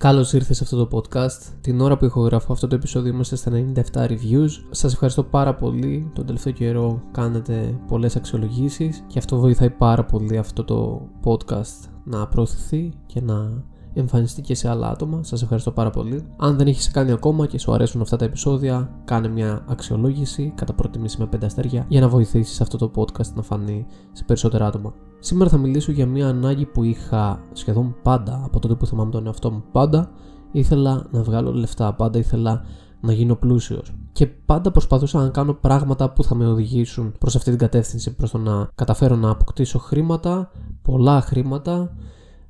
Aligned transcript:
Καλώς 0.00 0.32
ήρθες 0.32 0.56
σε 0.56 0.64
αυτό 0.64 0.86
το 0.86 0.98
podcast. 0.98 1.52
Την 1.60 1.80
ώρα 1.80 1.96
που 1.96 2.04
ηχογραφώ 2.04 2.52
αυτό 2.52 2.66
το 2.66 2.74
επεισόδιο 2.74 3.12
είμαστε 3.12 3.36
στα 3.36 3.50
97 3.92 4.06
reviews. 4.06 4.48
Σας 4.70 4.92
ευχαριστώ 4.92 5.22
πάρα 5.22 5.54
πολύ. 5.54 6.10
Τον 6.14 6.26
τελευταίο 6.26 6.52
καιρό 6.52 7.02
κάνετε 7.10 7.78
πολλές 7.86 8.16
αξιολογήσεις 8.16 9.04
και 9.06 9.18
αυτό 9.18 9.38
βοηθάει 9.38 9.70
πάρα 9.70 10.04
πολύ 10.04 10.38
αυτό 10.38 10.64
το 10.64 11.08
podcast 11.24 11.88
να 12.04 12.28
προωθηθεί 12.28 12.92
και 13.06 13.20
να 13.20 13.64
εμφανιστεί 13.94 14.40
και 14.40 14.54
σε 14.54 14.68
άλλα 14.68 14.88
άτομα. 14.90 15.22
Σας 15.22 15.42
ευχαριστώ 15.42 15.70
πάρα 15.70 15.90
πολύ. 15.90 16.24
Αν 16.36 16.56
δεν 16.56 16.66
έχεις 16.66 16.90
κάνει 16.90 17.12
ακόμα 17.12 17.46
και 17.46 17.58
σου 17.58 17.72
αρέσουν 17.72 18.00
αυτά 18.00 18.16
τα 18.16 18.24
επεισόδια, 18.24 18.90
κάνε 19.04 19.28
μια 19.28 19.64
αξιολόγηση 19.68 20.52
κατά 20.56 20.72
προτιμήση 20.72 21.16
με 21.20 21.28
5 21.36 21.44
αστέρια 21.44 21.84
για 21.88 22.00
να 22.00 22.08
βοηθήσεις 22.08 22.60
αυτό 22.60 22.76
το 22.76 22.90
podcast 22.96 23.32
να 23.34 23.42
φανεί 23.42 23.86
σε 24.12 24.24
περισσότερα 24.24 24.66
άτομα. 24.66 24.94
Σήμερα 25.20 25.50
θα 25.50 25.58
μιλήσω 25.58 25.92
για 25.92 26.06
μια 26.06 26.28
ανάγκη 26.28 26.64
που 26.66 26.82
είχα 26.82 27.42
σχεδόν 27.52 27.96
πάντα 28.02 28.42
από 28.44 28.58
τότε 28.58 28.74
που 28.74 28.86
θυμάμαι 28.86 29.10
τον 29.10 29.26
εαυτό 29.26 29.50
μου. 29.50 29.64
Πάντα 29.72 30.10
ήθελα 30.52 31.06
να 31.10 31.22
βγάλω 31.22 31.52
λεφτά, 31.52 31.94
πάντα 31.94 32.18
ήθελα 32.18 32.64
να 33.00 33.12
γίνω 33.12 33.34
πλούσιος. 33.34 33.94
Και 34.12 34.26
πάντα 34.26 34.70
προσπαθούσα 34.70 35.22
να 35.22 35.28
κάνω 35.28 35.52
πράγματα 35.54 36.10
που 36.10 36.24
θα 36.24 36.34
με 36.34 36.46
οδηγήσουν 36.46 37.12
προς 37.18 37.36
αυτή 37.36 37.50
την 37.50 37.58
κατεύθυνση, 37.58 38.14
προς 38.14 38.30
το 38.30 38.38
να 38.38 38.68
καταφέρω 38.74 39.16
να 39.16 39.30
αποκτήσω 39.30 39.78
χρήματα, 39.78 40.50
πολλά 40.82 41.20
χρήματα, 41.20 41.94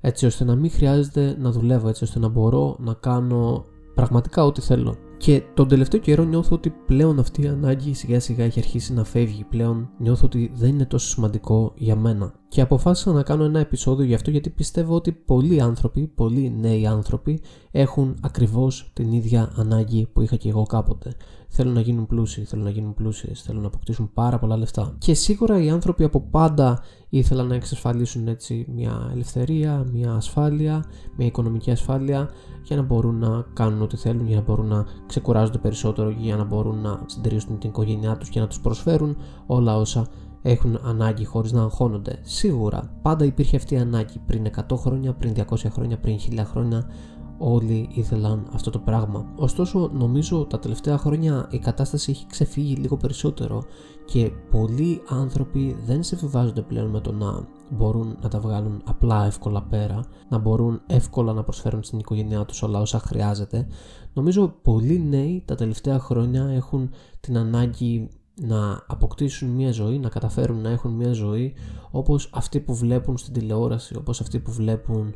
έτσι 0.00 0.26
ώστε 0.26 0.44
να 0.44 0.54
μην 0.54 0.70
χρειάζεται 0.70 1.36
να 1.40 1.50
δουλεύω, 1.50 1.88
έτσι 1.88 2.04
ώστε 2.04 2.18
να 2.18 2.28
μπορώ 2.28 2.76
να 2.78 2.94
κάνω 2.94 3.64
πραγματικά 3.94 4.44
ό,τι 4.44 4.60
θέλω. 4.60 4.96
Και 5.20 5.42
τον 5.54 5.68
τελευταίο 5.68 6.00
καιρό 6.00 6.24
νιώθω 6.24 6.54
ότι 6.54 6.70
πλέον 6.70 7.18
αυτή 7.18 7.42
η 7.42 7.46
ανάγκη 7.46 7.94
σιγά 7.94 8.20
σιγά 8.20 8.44
έχει 8.44 8.58
αρχίσει 8.58 8.92
να 8.92 9.04
φεύγει. 9.04 9.44
Πλέον 9.44 9.90
νιώθω 9.98 10.26
ότι 10.26 10.52
δεν 10.54 10.68
είναι 10.68 10.86
τόσο 10.86 11.08
σημαντικό 11.08 11.72
για 11.76 11.96
μένα. 11.96 12.34
Και 12.48 12.60
αποφάσισα 12.60 13.12
να 13.12 13.22
κάνω 13.22 13.44
ένα 13.44 13.58
επεισόδιο 13.58 14.04
γι' 14.04 14.14
αυτό 14.14 14.30
γιατί 14.30 14.50
πιστεύω 14.50 14.94
ότι 14.94 15.12
πολλοί 15.12 15.60
άνθρωποι, 15.60 16.06
πολλοί 16.06 16.54
νέοι 16.58 16.86
άνθρωποι 16.86 17.40
έχουν 17.70 18.16
ακριβώς 18.20 18.90
την 18.92 19.12
ίδια 19.12 19.52
ανάγκη 19.56 20.08
που 20.12 20.20
είχα 20.20 20.36
και 20.36 20.48
εγώ 20.48 20.62
κάποτε. 20.62 21.14
Θέλουν 21.48 21.74
να 21.74 21.80
γίνουν 21.80 22.06
πλούσιοι, 22.06 22.44
θέλουν 22.44 22.64
να 22.64 22.70
γίνουν 22.70 22.94
πλούσιες, 22.94 23.42
θέλουν 23.42 23.60
να 23.60 23.66
αποκτήσουν 23.66 24.10
πάρα 24.14 24.38
πολλά 24.38 24.56
λεφτά. 24.56 24.96
Και 24.98 25.14
σίγουρα 25.14 25.62
οι 25.62 25.70
άνθρωποι 25.70 26.04
από 26.04 26.20
πάντα 26.20 26.82
ήθελαν 27.08 27.46
να 27.46 27.54
εξασφαλίσουν 27.54 28.28
έτσι 28.28 28.66
μια 28.74 29.10
ελευθερία, 29.12 29.86
μια 29.92 30.12
ασφάλεια, 30.12 30.84
μια 31.16 31.26
οικονομική 31.26 31.70
ασφάλεια 31.70 32.30
για 32.62 32.76
να 32.76 32.82
μπορούν 32.82 33.18
να 33.18 33.46
κάνουν 33.52 33.82
ό,τι 33.82 33.96
θέλουν, 33.96 34.26
για 34.26 34.36
να 34.36 34.42
μπορούν 34.42 34.66
να 34.66 34.86
ξεκουράζονται 35.10 35.58
περισσότερο, 35.58 36.10
για 36.10 36.36
να 36.36 36.44
μπορούν 36.44 36.80
να 36.80 37.00
συντηρήσουν 37.06 37.58
την 37.58 37.68
οικογένειά 37.68 38.16
τους 38.16 38.28
και 38.28 38.40
να 38.40 38.46
τους 38.46 38.60
προσφέρουν 38.60 39.16
όλα 39.46 39.76
όσα 39.76 40.06
έχουν 40.42 40.78
ανάγκη 40.84 41.24
χωρίς 41.24 41.52
να 41.52 41.62
αγχώνονται. 41.62 42.18
Σίγουρα 42.22 42.90
πάντα 43.02 43.24
υπήρχε 43.24 43.56
αυτή 43.56 43.74
η 43.74 43.78
ανάγκη 43.78 44.18
πριν 44.26 44.46
100 44.68 44.76
χρόνια, 44.76 45.12
πριν 45.12 45.34
200 45.36 45.70
χρόνια, 45.70 45.98
πριν 45.98 46.18
1000 46.30 46.44
χρόνια 46.44 46.90
όλοι 47.38 47.88
ήθελαν 47.92 48.46
αυτό 48.54 48.70
το 48.70 48.78
πράγμα. 48.78 49.24
Ωστόσο 49.36 49.90
νομίζω 49.92 50.44
τα 50.44 50.58
τελευταία 50.58 50.98
χρόνια 50.98 51.48
η 51.50 51.58
κατάσταση 51.58 52.10
έχει 52.10 52.26
ξεφύγει 52.26 52.74
λίγο 52.74 52.96
περισσότερο 52.96 53.62
και 54.04 54.30
πολλοί 54.50 55.02
άνθρωποι 55.08 55.76
δεν 55.86 56.02
σε 56.02 56.16
φεβάζονται 56.16 56.62
πλέον 56.62 56.90
με 56.90 57.00
το 57.00 57.12
να 57.12 57.46
μπορούν 57.70 58.16
να 58.22 58.28
τα 58.28 58.40
βγάλουν 58.40 58.82
απλά 58.84 59.26
εύκολα 59.26 59.62
πέρα, 59.62 60.04
να 60.28 60.38
μπορούν 60.38 60.80
εύκολα 60.86 61.32
να 61.32 61.42
προσφέρουν 61.42 61.82
στην 61.82 61.98
οικογένειά 61.98 62.44
τους 62.44 62.62
όλα 62.62 62.80
όσα 62.80 62.98
χρειάζεται. 62.98 63.66
Νομίζω 64.12 64.54
πολλοί 64.62 65.00
νέοι 65.00 65.42
τα 65.44 65.54
τελευταία 65.54 65.98
χρόνια 65.98 66.44
έχουν 66.44 66.90
την 67.20 67.36
ανάγκη 67.36 68.08
να 68.40 68.84
αποκτήσουν 68.86 69.48
μια 69.48 69.72
ζωή, 69.72 69.98
να 69.98 70.08
καταφέρουν 70.08 70.60
να 70.60 70.70
έχουν 70.70 70.90
μια 70.90 71.12
ζωή 71.12 71.54
όπως 71.90 72.30
αυτοί 72.32 72.60
που 72.60 72.74
βλέπουν 72.74 73.18
στην 73.18 73.32
τηλεόραση, 73.32 73.96
όπως 73.96 74.20
αυτοί 74.20 74.38
που 74.38 74.52
βλέπουν 74.52 75.14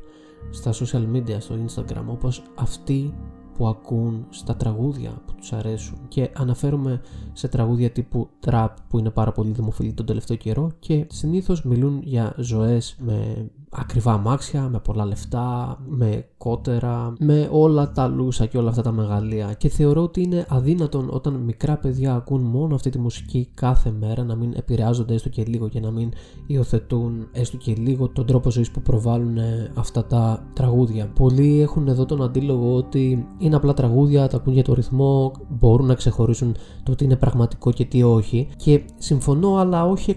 στα 0.51 0.73
social 0.73 1.15
media, 1.15 1.37
στο 1.39 1.55
Instagram, 1.67 2.05
όπως 2.07 2.43
αυτοί 2.55 3.15
που 3.57 3.67
ακούν 3.67 4.27
στα 4.31 4.57
τραγούδια 4.57 5.11
που 5.27 5.35
τους 5.35 5.53
αρέσουν 5.53 5.99
και 6.09 6.31
αναφέρομαι 6.37 7.01
σε 7.33 7.49
τραγούδια 7.49 7.91
τύπου 7.91 8.29
trap 8.47 8.69
που 8.89 8.99
είναι 8.99 9.11
πάρα 9.11 9.33
πολύ 9.33 9.51
δημοφιλή 9.51 9.93
τον 9.93 10.07
τελευταίο 10.07 10.37
καιρό 10.37 10.71
και 10.79 11.07
συνήθως 11.11 11.65
μιλούν 11.65 12.01
για 12.03 12.35
ζωές 12.39 12.97
με 12.99 13.51
ακριβά 13.75 14.13
αμάξια, 14.13 14.69
με 14.69 14.79
πολλά 14.79 15.05
λεφτά, 15.05 15.79
με 15.87 16.27
κότερα, 16.39 17.15
με 17.19 17.49
όλα 17.53 17.93
τα 17.93 18.07
λούσα 18.07 18.47
και 18.47 18.59
όλα 18.59 18.69
αυτά 18.69 18.83
τα 18.83 18.93
μεγαλεία. 18.93 19.53
Και 19.53 19.69
θεωρώ 19.69 20.03
ότι 20.03 20.23
είναι 20.23 20.47
αδύνατον 20.49 21.09
όταν 21.11 21.35
μικρά 21.35 21.77
παιδιά 21.77 22.15
ακούν 22.15 22.41
μόνο 22.41 22.75
αυτή 22.75 22.91
τη 22.91 22.99
μουσική 22.99 23.49
κάθε 23.55 23.95
μέρα 24.01 24.25
να 24.25 24.35
μην 24.35 24.53
επηρεάζονται 24.57 25.15
έστω 25.15 25.29
και 25.29 25.45
λίγο 25.45 25.69
και 25.69 25.81
να 25.81 25.91
μην 25.91 26.13
υιοθετούν 26.47 27.29
έστω 27.33 27.57
και 27.57 27.75
λίγο 27.75 28.09
τον 28.09 28.27
τρόπο 28.27 28.51
ζωής 28.51 28.71
που 28.71 28.83
προβάλλουν 28.83 29.39
αυτά 29.75 30.05
τα 30.05 30.47
τραγούδια. 30.53 31.07
Πολλοί 31.07 31.61
έχουν 31.61 31.89
εδώ 31.89 32.05
τον 32.05 32.23
αντίλογο 32.23 32.75
ότι 32.75 33.27
είναι 33.47 33.57
απλά 33.57 33.75
τραγούδια, 33.75 34.29
τα 34.29 34.37
ακούν 34.37 34.53
για 34.53 34.63
το 34.63 34.75
ρυθμό, 34.75 35.33
μπορούν 35.49 35.87
να 35.87 35.95
ξεχωρίσουν 35.95 36.57
το 36.83 36.93
ότι 36.93 37.05
είναι 37.05 37.17
πραγματικό 37.17 37.71
και 37.71 37.85
τι 37.85 38.03
όχι. 38.03 38.49
Και 38.57 38.85
συμφωνώ, 38.99 39.57
αλλά 39.57 39.87
όχι 39.87 40.15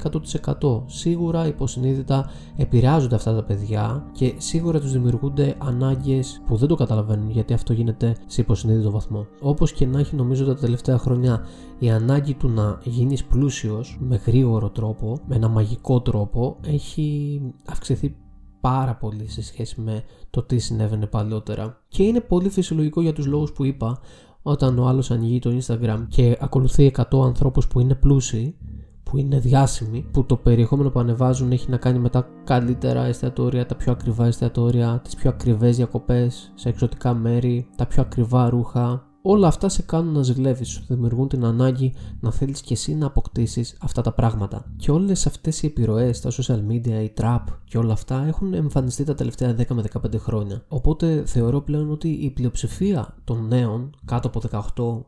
100%. 0.62 0.82
Σίγουρα 0.86 1.48
υποσυνείδητα 1.48 2.30
επηρεάζονται 2.58 3.16
αυτά 3.16 3.36
τα 3.36 3.44
παιδιά 3.44 4.06
και 4.12 4.34
σίγουρα 4.38 4.80
τους 4.80 4.92
δημιουργούνται 4.92 5.56
ανάγκες 5.58 6.42
που 6.48 6.56
δεν 6.56 6.68
το 6.68 6.76
καταλαβαίνουν 6.76 7.30
γιατί 7.30 7.54
αυτό 7.54 7.74
γίνεται 7.74 8.16
σε 8.26 8.42
υποσυνείδητο 8.42 8.92
βαθμό. 8.92 9.28
Όπως 9.42 9.72
και 9.72 9.86
να 9.86 10.00
έχει 10.00 10.16
νομίζω 10.16 10.46
τα 10.46 10.56
τελευταία 10.56 10.98
χρόνια 10.98 11.46
η 11.80 11.90
ανάγκη 11.90 12.34
του 12.34 12.50
να 12.50 12.80
γίνεις 12.84 13.24
πλούσιος 13.24 13.98
με 14.00 14.22
γρήγορο 14.26 14.70
τρόπο, 14.70 15.20
με 15.28 15.36
ένα 15.36 15.48
μαγικό 15.48 16.02
τρόπο 16.02 16.58
έχει 16.68 17.42
αυξηθεί 17.66 18.16
πάρα 18.62 18.96
πολύ 18.96 19.30
σε 19.30 19.44
σχέση 19.44 19.82
με 19.82 20.04
το 20.30 20.44
τι 20.44 20.58
συνέβαινε 20.58 21.06
παλιότερα. 21.06 21.82
Και 21.88 22.04
είναι 22.04 22.20
πολύ 22.20 22.50
φυσιολογικό 22.50 23.02
για 23.02 23.14
τους 23.14 23.26
λόγους 23.26 23.52
που 23.52 23.66
είπα 23.66 24.00
όταν 24.42 24.80
ο 24.80 24.88
άλλος 24.88 25.12
ανοίγει 25.12 25.40
το 25.40 25.58
Instagram 25.62 26.06
και 26.08 26.38
ακολουθεί 26.40 26.92
100 26.96 27.26
ανθρώπους 27.26 27.68
που 27.68 27.80
είναι 27.80 27.96
πλούσιοι 27.96 28.56
που 29.04 29.18
είναι 29.18 29.40
διάσημοι, 29.40 30.06
που 30.12 30.26
το 30.26 30.36
περιεχόμενο 30.36 30.90
που 30.90 31.00
ανεβάζουν 31.00 31.52
έχει 31.52 31.70
να 31.70 31.78
κάνει 31.78 32.00
με 32.00 32.10
τα 32.10 32.28
καλύτερα 32.44 33.04
εστιατόρια, 33.04 33.66
τα 33.66 33.76
πιο 33.76 33.92
ακριβά 33.92 34.26
εστιατόρια, 34.26 35.00
τις 35.04 35.16
πιο 35.16 35.30
ακριβές 35.30 35.76
διακοπές 35.76 36.52
σε 36.56 36.70
εξωτικά 36.70 37.14
μέρη, 37.14 37.68
τα 37.76 37.86
πιο 37.86 38.02
ακριβά 38.02 38.50
ρούχα, 38.50 39.06
Όλα 39.30 39.48
αυτά 39.48 39.70
σε 39.70 39.82
κάνουν 39.82 40.14
να 40.14 40.22
ζηλεύεις, 40.22 40.70
σου 40.70 40.84
δημιουργούν 40.88 41.28
την 41.28 41.46
ανάγκη 41.46 41.94
να 42.20 42.32
θέλεις 42.32 42.62
και 42.62 42.74
εσύ 42.74 42.96
να 42.96 43.06
αποκτήσεις 43.06 43.78
αυτά 43.82 44.02
τα 44.02 44.12
πράγματα. 44.14 44.66
Και 44.76 44.92
όλες 44.92 45.28
αυτές 45.28 45.64
οι 45.64 45.66
επιρροές, 45.66 46.22
τα 46.22 46.32
social 46.32 46.72
media, 46.72 47.04
η 47.04 47.14
trap 47.22 47.44
και 47.64 47.78
όλα 47.78 47.94
αυτά 47.94 48.26
έχουν 48.28 48.54
εμφανιστεί 48.54 49.04
τα 49.04 49.16
τελευταία 49.16 49.56
10 49.56 49.76
με 49.76 49.84
15 49.94 50.18
χρόνια. 50.18 50.64
Οπότε 50.68 51.24
θεωρώ 51.26 51.62
πλέον 51.62 51.92
ότι 51.92 52.08
η 52.08 52.30
πλειοψηφία 52.30 53.16
των 53.24 53.48
νέων 53.48 53.90
κάτω 54.06 54.28
από 54.28 54.42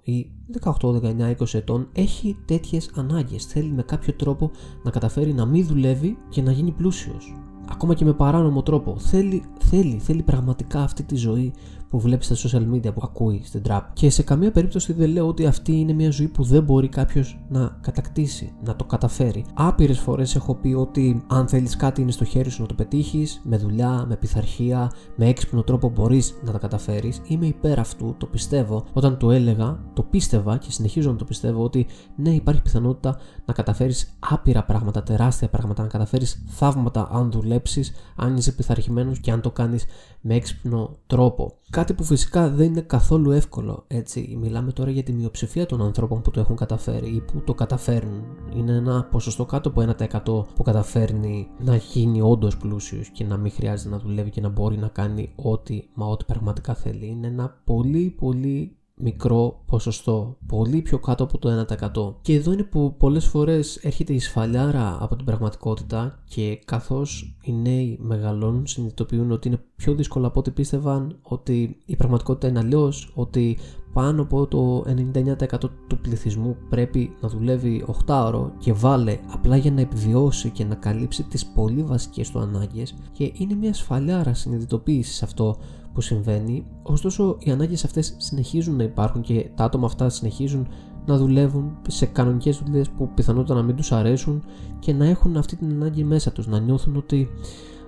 18 0.02 0.12
ή 0.12 0.32
18, 0.62 0.90
19, 0.90 1.36
20 1.40 1.54
ετών 1.54 1.88
έχει 1.94 2.38
τέτοιες 2.46 2.90
ανάγκες. 2.96 3.46
Θέλει 3.46 3.72
με 3.72 3.82
κάποιο 3.82 4.14
τρόπο 4.14 4.52
να 4.84 4.92
καταφέρει 4.92 5.34
να 5.34 5.46
μην 5.46 5.66
δουλεύει 5.66 6.18
και 6.30 6.42
να 6.42 6.52
γίνει 6.52 6.72
πλούσιος. 6.72 7.34
Ακόμα 7.72 7.94
και 7.94 8.06
με 8.06 8.14
παράνομο 8.14 8.64
τρόπο. 8.64 8.96
Θέλει, 9.00 9.44
θέλει, 9.60 10.00
θέλει 10.00 10.24
πραγματικά 10.24 10.82
αυτή 10.82 11.04
τη 11.04 11.16
ζωή 11.16 11.54
που 11.90 12.00
βλέπεις 12.00 12.26
στα 12.26 12.50
social 12.50 12.74
media 12.74 12.94
που 12.94 13.02
ακούει 13.04 13.42
στην 13.44 13.62
trap. 13.68 13.82
Και 13.94 14.10
σε 14.10 14.24
καμία 14.24 14.52
περίπτωση 14.52 14.94
δεν 14.94 15.10
λέω 15.10 15.28
ότι 15.28 15.46
αυτή 15.46 15.80
είναι 15.80 15.94
μια 15.94 16.12
ζωή 16.12 16.28
που 16.28 16.44
δεν 16.44 16.64
μπορεί 16.64 16.88
κάποιος 16.88 17.40
να 17.50 17.78
κατακτήσει, 17.82 18.54
να 18.64 18.76
το 18.76 18.84
καταφέρει. 18.84 19.46
Άπειρες 19.54 20.00
φορές 20.00 20.36
έχω 20.36 20.56
πει 20.56 20.74
ότι 20.74 21.24
αν 21.28 21.48
θέλεις 21.48 21.76
κάτι 21.76 22.02
είναι 22.02 22.12
στο 22.12 22.24
χέρι 22.24 22.50
σου 22.50 22.62
να 22.62 22.68
το 22.68 22.74
πετύχεις, 22.74 23.42
με 23.44 23.58
δουλειά, 23.58 24.06
με 24.08 24.16
πειθαρχία, 24.16 24.92
με 25.16 25.28
έξυπνο 25.28 25.64
τρόπο 25.64 25.90
μπορείς 25.90 26.40
να 26.44 26.52
τα 26.52 26.58
καταφέρεις. 26.58 27.22
Είμαι 27.28 27.46
υπέρ 27.46 27.80
αυτού, 27.80 28.16
το 28.18 28.26
πιστεύω. 28.26 28.86
Όταν 28.94 29.18
το 29.18 29.32
έλεγα, 29.32 29.80
το 29.94 30.04
πίστευα 30.04 30.58
και 30.58 30.72
συνεχίζω 30.72 31.12
να 31.12 31.18
το 31.18 31.26
πιστεύω 31.26 31.64
ότι 31.64 31.86
ναι, 32.16 32.30
υπάρχει 32.30 32.62
πιθανότητα 32.62 33.18
να 33.46 33.54
καταφέρεις 33.54 34.18
άπειρα 34.20 34.64
πράγματα, 34.64 35.04
τεράστια 35.04 35.50
πράγματα, 35.50 35.82
να 35.82 35.88
καταφέρεις 35.88 36.44
θαύματα 36.48 37.10
αν 37.12 37.32
δουλέψεις, 37.32 37.92
αν 38.16 38.38
είσαι 38.38 38.52
πειθαρχημένος 38.52 39.20
και 39.20 39.32
αν 39.32 39.42
το 39.42 39.52
κάνεις 39.52 39.86
με 40.22 40.36
έξυπνο 40.36 40.98
τρόπο. 41.08 41.58
Κάτι 41.80 41.94
που 41.94 42.04
φυσικά 42.04 42.50
δεν 42.50 42.66
είναι 42.66 42.82
καθόλου 42.82 43.32
εύκολο. 43.32 43.84
Έτσι, 43.88 44.38
μιλάμε 44.42 44.72
τώρα 44.72 44.92
για 44.92 45.04
τη 45.04 45.14
μειοψηφία 45.14 45.66
των 45.66 45.82
ανθρώπων 45.82 46.22
που 46.22 46.32
το 46.32 46.40
έχουν 46.40 46.56
καταφέρει 46.56 47.08
ή 47.08 47.22
που 47.22 47.42
το 47.46 47.54
καταφέρνουν. 47.54 48.24
Είναι 48.56 48.72
ένα 48.72 49.04
ποσοστό 49.12 49.46
κάτω 49.46 49.70
από 49.70 49.96
1% 50.00 50.56
που 50.56 50.64
καταφέρνει 50.64 51.48
να 51.60 51.76
γίνει 51.76 52.22
όντως 52.22 52.58
πλούσιος 52.58 53.10
και 53.10 53.24
να 53.24 53.38
μην 53.38 53.52
χρειάζεται 53.52 53.90
να 53.90 54.00
δουλεύει 54.00 54.30
και 54.30 54.42
να 54.42 54.50
μπορεί 54.50 54.78
να 54.78 54.88
κάνει 54.88 55.34
ό,τι 55.36 55.82
μα 55.94 56.06
ό,τι 56.06 56.26
πραγματικά 56.26 56.74
θέλει. 56.74 57.08
Είναι 57.08 57.28
ένα 57.28 57.62
πολύ 57.64 58.16
πολύ 58.20 58.79
μικρό 59.02 59.62
ποσοστό, 59.66 60.38
πολύ 60.48 60.82
πιο 60.82 61.00
κάτω 61.00 61.24
από 61.24 61.38
το 61.38 61.66
1%. 62.10 62.16
Και 62.22 62.34
εδώ 62.34 62.52
είναι 62.52 62.64
που 62.64 62.96
πολλές 62.98 63.26
φορές 63.26 63.76
έρχεται 63.76 64.14
η 64.14 64.20
σφαλιάρα 64.20 64.98
από 65.00 65.16
την 65.16 65.26
πραγματικότητα 65.26 66.20
και 66.30 66.60
καθώς 66.66 67.38
οι 67.44 67.54
νέοι 67.54 67.98
μεγαλώνουν 68.02 68.68
συνειδητοποιούν 68.68 69.32
ότι 69.32 69.48
είναι 69.48 69.60
πιο 69.76 69.94
δύσκολο 69.94 70.28
από 70.28 70.40
ό,τι 70.40 70.52
πίστευαν, 70.52 71.20
ότι 71.22 71.78
η 71.86 71.96
πραγματικότητα 71.96 72.48
είναι 72.48 72.60
αλλιώς, 72.60 73.12
ότι 73.16 73.58
πάνω 73.94 74.22
από 74.22 74.48
το 74.48 74.84
99% 74.88 75.70
του 75.88 75.98
πληθυσμού 76.02 76.58
πρέπει 76.70 77.16
να 77.22 77.30
δουλεύει 77.30 77.86
8 78.06 78.24
ώρο 78.26 78.52
και 78.60 78.74
βάλε 78.74 79.20
απλά 79.28 79.58
για 79.58 79.72
να 79.72 79.82
επιβιώσει 79.82 80.50
και 80.50 80.66
να 80.66 80.76
καλύψει 80.76 81.24
τις 81.24 81.46
πολύ 81.46 81.84
βασικές 81.84 82.30
του 82.30 82.40
ανάγκες 82.40 82.96
και 83.12 83.32
είναι 83.34 83.56
μια 83.56 83.74
σφαλιάρα 83.74 84.34
συνειδητοποίησης 84.34 85.24
αυτό 85.24 85.58
που 85.94 86.02
συμβαίνει. 86.02 86.66
Ωστόσο, 86.84 87.38
οι 87.40 87.52
ανάγκες 87.52 87.84
αυτές 87.84 88.16
συνεχίζουν 88.18 88.76
να 88.76 88.84
υπάρχουν 88.84 89.22
και 89.22 89.50
τα 89.56 89.64
άτομα 89.64 89.86
αυτά 89.86 90.10
συνεχίζουν 90.10 90.68
να 91.06 91.18
δουλεύουν 91.18 91.78
σε 91.88 92.06
κανονικές 92.06 92.62
δουλειές 92.66 92.90
που 92.90 93.10
πιθανότατα 93.14 93.54
να 93.54 93.66
μην 93.66 93.76
τους 93.76 93.92
αρέσουν 93.92 94.44
και 94.80 94.94
να 94.94 95.06
έχουν 95.06 95.38
αυτή 95.38 95.56
την 95.56 95.72
ανάγκη 95.72 96.04
μέσα 96.04 96.32
τους, 96.32 96.48
να 96.48 96.60
νιώθουν 96.60 96.96
ότι 96.96 97.30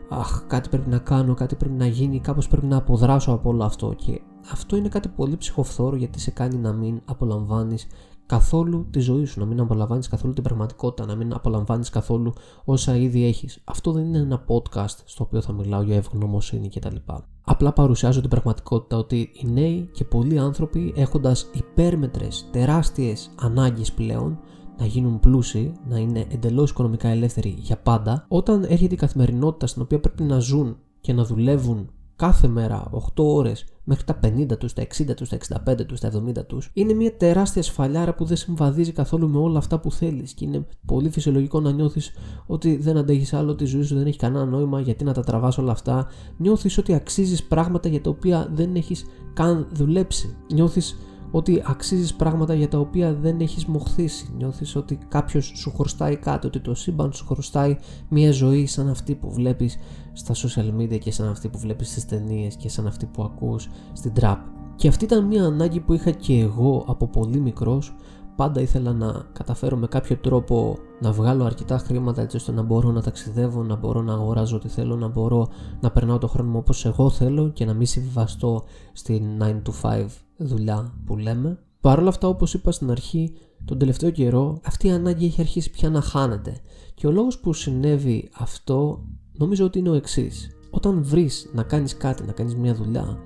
αχ, 0.10 0.44
κάτι 0.48 0.70
πρέπει 0.70 0.90
να 0.90 0.98
κάνω, 0.98 1.34
κάτι 1.34 1.56
πρέπει 1.56 1.76
να 1.76 1.86
γίνει, 1.86 2.20
κάπως 2.20 2.48
πρέπει 2.48 2.66
να 2.66 2.78
αποδράσω 2.78 3.32
από 3.32 3.50
όλο 3.50 3.64
αυτό 3.64 3.94
και 3.98 4.22
αυτό 4.52 4.76
είναι 4.76 4.90
κάτι 4.90 5.08
πολύ 5.08 5.38
ψυχοφθόρο 5.38 5.96
γιατί 5.96 6.20
σε 6.20 6.32
κάνει 6.32 6.58
να 6.58 6.74
μην 6.74 7.02
απολαμβάνεις 7.06 7.88
καθόλου 8.32 8.88
τη 8.90 9.00
ζωή 9.00 9.26
σου, 9.26 9.40
να 9.40 9.46
μην 9.46 9.60
απολαμβάνεις 9.60 10.08
καθόλου 10.08 10.34
την 10.34 10.44
πραγματικότητα, 10.44 11.06
να 11.06 11.16
μην 11.16 11.34
απολαμβάνεις 11.34 11.90
καθόλου 11.90 12.34
όσα 12.66 12.96
ήδη 12.96 13.26
έχεις. 13.26 13.62
Αυτό 13.64 13.92
δεν 13.92 14.06
είναι 14.06 14.18
ένα 14.18 14.46
podcast 14.48 14.96
στο 15.06 15.24
οποίο 15.24 15.42
θα 15.42 15.54
μιλάω 15.54 15.82
για 15.82 15.96
ευγνωμοσύνη 15.96 16.70
κτλ. 16.70 16.96
Απλά 17.42 17.74
παρουσιάζω 17.74 18.22
την 18.22 18.30
πραγματικότητα 18.30 18.98
ότι 18.98 19.30
οι 19.34 19.48
νέοι 19.48 19.90
και 19.94 20.04
πολλοί 20.04 20.40
άνθρωποι 20.40 20.94
έχοντας 20.96 21.50
υπέρμετρες, 21.54 22.48
τεράστιες 22.52 23.32
ανάγκες 23.40 23.92
πλέον, 23.92 24.40
να 24.78 24.86
γίνουν 24.86 25.20
πλούσιοι, 25.20 25.74
να 25.90 25.98
είναι 25.98 26.26
εντελώς 26.30 26.70
οικονομικά 26.70 27.10
ελεύθεροι 27.10 27.56
για 27.58 27.78
πάντα, 27.78 28.26
όταν 28.28 28.64
έρχεται 28.64 28.94
η 28.94 28.98
καθημερινότητα 28.98 29.68
στην 29.68 29.82
οποία 29.82 30.00
πρέπει 30.00 30.24
να 30.24 30.40
ζουν 30.40 30.78
και 31.02 31.14
να 31.14 31.24
δουλεύουν 31.24 31.90
κάθε 32.16 32.48
μέρα 32.48 32.90
8 32.92 33.00
ώρες 33.16 33.66
μέχρι 33.84 34.04
τα 34.04 34.20
50 34.24 34.58
τους, 34.58 34.74
τα 34.74 34.82
60 34.82 35.16
τους, 35.16 35.30
τα 35.30 35.36
65 35.36 35.86
τους, 35.86 36.00
τα 36.00 36.08
70 36.08 36.46
τους 36.46 36.70
είναι 36.74 36.94
μια 36.94 37.18
τεράστια 37.18 37.64
σφαλιάρα 37.64 38.14
που 38.14 38.26
δεν 38.26 38.38
συμβαδίζει 38.38 38.92
καθόλου 38.92 39.30
με 39.30 39.38
όλα 39.38 39.58
αυτά 39.58 39.80
που 39.80 39.92
θέλεις 39.92 40.34
και 40.34 40.46
είναι 40.46 40.66
πολύ 40.86 41.10
φυσιολογικό 41.10 41.60
να 41.60 41.72
νιώθεις 41.72 42.12
ότι 42.46 42.76
δεν 42.76 42.98
αντέχεις 42.98 43.34
άλλο, 43.34 43.52
ότι 43.52 43.64
η 43.64 43.68
ζωή 43.68 43.84
σου 43.84 43.96
δεν 43.96 44.08
έχει 44.08 44.18
κανένα 44.18 44.46
νόημα, 44.46 44.82
γιατί 44.82 45.04
να 45.04 45.14
τα 45.14 45.24
τραβάς 45.24 45.58
όλα 45.58 45.72
αυτά. 45.72 46.08
Νιώθεις 46.38 46.78
ότι 46.78 46.94
αξίζεις 46.94 47.44
πράγματα 47.44 47.90
για 47.90 48.02
τα 48.02 48.10
οποία 48.10 48.50
δεν 48.54 48.76
έχεις 48.76 49.06
καν 49.34 49.68
δουλέψει. 49.72 50.36
Νιώθεις 50.54 50.98
ότι 51.32 51.64
αξίζεις 51.66 52.14
πράγματα 52.14 52.54
για 52.54 52.68
τα 52.68 52.80
οποία 52.80 53.14
δεν 53.14 53.40
έχεις 53.40 53.66
μοχθήσει. 53.66 54.34
Νιώθεις 54.38 54.76
ότι 54.76 54.98
κάποιος 55.08 55.52
σου 55.56 55.72
χρωστάει 55.76 56.16
κάτι, 56.16 56.48
ότι 56.48 56.60
το 56.60 56.76
σύμπαν 56.76 57.14
σου 57.14 57.26
χρωστάει 57.26 57.78
μια 58.10 58.32
ζωή 58.32 58.66
σαν 58.66 58.90
αυτή 58.90 59.16
που 59.16 59.32
βλέπεις 59.32 59.78
στα 60.14 60.34
social 60.34 60.82
media 60.82 61.00
και 61.00 61.12
σαν 61.12 61.30
αυτή 61.30 61.50
που 61.50 61.58
βλέπεις 61.58 61.90
στις 61.90 62.06
ταινίες 62.06 62.56
και 62.56 62.70
σαν 62.70 62.88
αυτή 62.88 63.06
που 63.06 63.24
ακούς 63.24 63.70
στην 63.94 64.12
trap. 64.20 64.38
Και 64.76 64.88
αυτή 64.88 65.04
ήταν 65.04 65.26
μια 65.26 65.44
ανάγκη 65.44 65.80
που 65.80 65.94
είχα 65.94 66.12
και 66.12 66.40
εγώ 66.40 66.86
από 66.88 67.08
πολύ 67.08 67.40
μικρός 67.40 67.96
πάντα 68.36 68.62
ήθελα 68.62 68.94
να 68.94 69.26
καταφέρω 69.34 69.78
με 69.78 69.88
κάποιο 69.88 70.18
τρόπο 70.18 70.78
να 71.00 71.12
βγάλω 71.12 71.44
αρκετά 71.44 71.78
χρήματα 71.78 72.22
έτσι 72.22 72.36
ώστε 72.36 72.52
να 72.52 72.62
μπορώ 72.62 72.92
να 72.92 73.02
ταξιδεύω, 73.02 73.64
να 73.64 73.76
μπορώ 73.76 74.02
να 74.02 74.14
αγοράζω 74.14 74.56
ό,τι 74.56 74.68
θέλω, 74.68 74.96
να 74.96 75.08
μπορώ 75.08 75.48
να 75.80 75.92
περνάω 75.92 76.18
το 76.18 76.28
χρόνο 76.28 76.50
μου 76.50 76.58
όπως 76.58 76.86
εγώ 76.86 77.10
θέλω 77.10 77.50
και 77.50 77.66
να 77.66 77.74
μην 77.74 77.86
συμβιβαστώ 77.86 78.64
στην 78.94 79.24
9 79.42 79.46
to 79.46 79.72
5 79.82 80.06
δουλειά 80.46 80.94
που 81.06 81.18
λέμε. 81.18 81.60
Παρ' 81.82 82.00
όλα 82.00 82.10
αυτά 82.10 82.28
όπως 82.28 82.54
είπα 82.54 82.72
στην 82.72 82.92
αρχή, 82.92 83.34
τον 83.66 83.78
τελευταίο 83.78 84.10
καιρό 84.10 84.60
αυτή 84.64 84.88
η 84.88 84.92
ανάγκη 84.92 85.26
έχει 85.26 85.42
αρχίσει 85.42 85.70
πια 85.70 85.90
να 85.90 86.02
χάνεται 86.02 86.58
και 86.94 87.08
ο 87.08 87.12
λόγος 87.12 87.40
που 87.40 87.54
συνέβη 87.54 88.30
αυτό 88.38 89.06
νομίζω 89.38 89.66
ότι 89.66 89.80
είναι 89.80 89.90
ο 89.90 89.94
εξής. 89.94 90.50
Όταν 90.70 91.04
βρεις 91.04 91.50
να 91.54 91.64
κάνεις 91.64 91.98
κάτι, 91.98 92.24
να 92.24 92.32
κάνεις 92.32 92.56
μια 92.56 92.74
δουλειά 92.74 93.18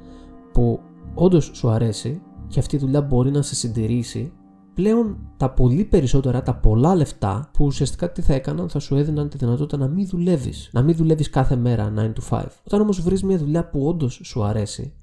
που 0.51 0.79
όντως 1.13 1.51
σου 1.53 1.69
αρέσει 1.69 2.21
και 2.47 2.59
αυτή 2.59 2.75
η 2.75 2.79
δουλειά 2.79 3.01
μπορεί 3.01 3.31
να 3.31 3.41
σε 3.41 3.55
συντηρήσει 3.55 4.31
πλέον 4.73 5.17
τα 5.37 5.49
πολύ 5.49 5.83
περισσότερα, 5.83 6.41
τα 6.41 6.55
πολλά 6.55 6.95
λεφτά 6.95 7.49
που 7.53 7.65
ουσιαστικά 7.65 8.11
τι 8.11 8.21
θα 8.21 8.33
έκαναν, 8.33 8.69
θα 8.69 8.79
σου 8.79 8.95
έδιναν 8.95 9.29
τη 9.29 9.37
δυνατότητα 9.37 9.77
να 9.77 9.87
μην 9.87 10.07
δουλεύεις. 10.07 10.69
Να 10.71 10.81
μην 10.81 10.95
δουλεύεις 10.95 11.29
κάθε 11.29 11.55
μέρα 11.55 11.93
9 11.97 12.13
to 12.13 12.39
5. 12.39 12.43
Όταν 12.65 12.81
όμως 12.81 13.01
βρεις 13.01 13.23
μια 13.23 13.37
δουλειά 13.37 13.69
που 13.69 13.87
όντως 13.87 14.19
σου 14.23 14.43
αρέσει, 14.43 14.93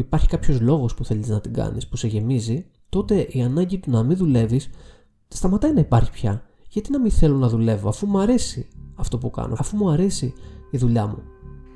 που 0.00 0.06
υπάρχει 0.06 0.26
κάποιος 0.26 0.60
λόγος 0.60 0.94
που 0.94 1.04
θέλεις 1.04 1.28
να 1.28 1.40
την 1.40 1.52
κάνεις, 1.52 1.88
που 1.88 1.96
σε 1.96 2.06
γεμίζει, 2.06 2.66
τότε 2.88 3.26
η 3.30 3.42
ανάγκη 3.42 3.78
του 3.78 3.90
να 3.90 4.02
μην 4.02 4.16
δουλεύεις 4.16 4.70
σταματάει 5.28 5.72
να 5.72 5.80
υπάρχει 5.80 6.10
πια. 6.10 6.42
Γιατί 6.68 6.90
να 6.90 7.00
μην 7.00 7.10
θέλω 7.10 7.36
να 7.36 7.48
δουλεύω, 7.48 7.88
αφού 7.88 8.06
μου 8.06 8.18
αρέσει 8.18 8.68
αυτό 8.94 9.18
που 9.18 9.30
κάνω, 9.30 9.54
αφού 9.58 9.76
μου 9.76 9.90
αρέσει 9.90 10.32
η 10.70 10.78
δουλειά 10.78 11.06
μου. 11.06 11.18